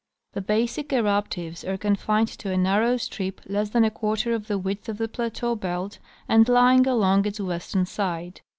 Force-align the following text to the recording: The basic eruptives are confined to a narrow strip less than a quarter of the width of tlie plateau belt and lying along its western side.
The 0.33 0.41
basic 0.41 0.89
eruptives 0.93 1.63
are 1.63 1.77
confined 1.77 2.29
to 2.29 2.51
a 2.51 2.57
narrow 2.57 2.97
strip 2.97 3.39
less 3.45 3.69
than 3.69 3.83
a 3.85 3.91
quarter 3.91 4.33
of 4.33 4.47
the 4.47 4.57
width 4.57 4.89
of 4.89 4.97
tlie 4.97 5.11
plateau 5.11 5.55
belt 5.55 5.99
and 6.27 6.49
lying 6.49 6.87
along 6.87 7.27
its 7.27 7.39
western 7.39 7.85
side. 7.85 8.41